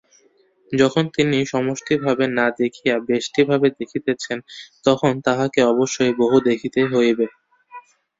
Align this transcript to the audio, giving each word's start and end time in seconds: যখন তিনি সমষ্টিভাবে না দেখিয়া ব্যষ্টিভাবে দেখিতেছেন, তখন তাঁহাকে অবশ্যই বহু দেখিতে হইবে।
যখন 0.71 1.03
তিনি 1.15 1.37
সমষ্টিভাবে 1.45 2.25
না 2.37 2.45
দেখিয়া 2.59 2.95
ব্যষ্টিভাবে 3.07 3.67
দেখিতেছেন, 3.79 4.37
তখন 4.85 5.11
তাঁহাকে 5.25 5.59
অবশ্যই 5.71 6.13
বহু 6.21 6.37
দেখিতে 6.49 6.81
হইবে। 6.91 7.25